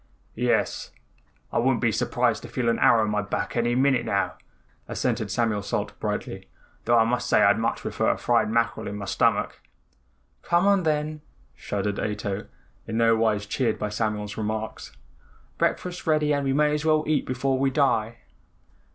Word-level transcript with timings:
"Yes, 0.33 0.89
I 1.53 1.59
wouldn't 1.59 1.79
be 1.79 1.91
surprised 1.91 2.41
to 2.41 2.47
feel 2.49 2.69
an 2.69 2.79
arrow 2.79 3.05
in 3.05 3.11
my 3.11 3.21
back 3.21 3.55
any 3.55 3.75
minute 3.75 4.03
now," 4.03 4.33
assented 4.87 5.29
Samuel 5.29 5.61
Salt 5.61 5.93
brightly, 5.99 6.47
"though 6.85 6.97
I 6.97 7.03
must 7.03 7.29
say 7.29 7.43
I'd 7.43 7.59
much 7.59 7.81
prefer 7.81 8.09
a 8.09 8.17
fried 8.17 8.49
mackerel 8.49 8.87
in 8.87 8.95
my 8.95 9.05
stomach." 9.05 9.61
"Come 10.41 10.65
on 10.65 10.81
then," 10.81 11.21
shuddered 11.55 11.99
Ato, 11.99 12.47
in 12.87 12.97
no 12.97 13.15
wise 13.15 13.45
cheered 13.45 13.77
by 13.77 13.89
Samuel's 13.89 14.37
remarks, 14.37 14.91
"breakfast's 15.59 16.07
ready 16.07 16.33
and 16.33 16.45
we 16.45 16.53
may 16.53 16.73
as 16.73 16.83
well 16.83 17.03
eat 17.05 17.27
before 17.27 17.59
we 17.59 17.69
die." 17.69 18.17